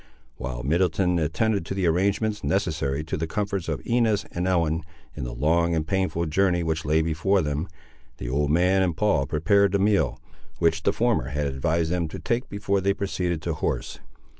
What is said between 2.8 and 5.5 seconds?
to the comforts of Inez and Ellen, in the